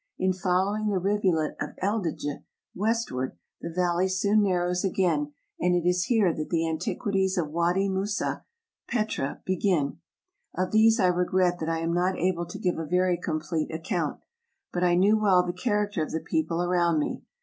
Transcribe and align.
In 0.17 0.33
following 0.33 0.87
the 0.87 0.97
rivulet 0.97 1.55
of 1.61 1.75
Eldjy 1.79 2.43
westward, 2.73 3.37
the 3.61 3.69
valley 3.71 4.07
soon 4.07 4.41
narrows 4.41 4.83
again, 4.83 5.31
and 5.59 5.75
it 5.75 5.87
is 5.87 6.05
here 6.05 6.33
that 6.33 6.49
the 6.49 6.67
antiquities 6.67 7.37
of 7.37 7.49
Wady 7.51 7.87
Moussa 7.87 8.43
(Petra) 8.89 9.41
begin. 9.45 9.99
Of 10.55 10.71
these 10.71 10.99
I 10.99 11.05
regret 11.05 11.59
that 11.59 11.69
I 11.69 11.81
am 11.81 11.93
not 11.93 12.17
able 12.17 12.47
to 12.47 12.57
give 12.57 12.79
a 12.79 12.83
very 12.87 13.15
complete 13.15 13.71
account; 13.71 14.19
but 14.73 14.83
I 14.83 14.95
knew 14.95 15.19
well 15.19 15.43
the 15.45 15.53
character 15.53 16.01
of 16.01 16.09
the 16.09 16.19
people 16.19 16.63
around 16.63 16.97
me. 16.97 17.21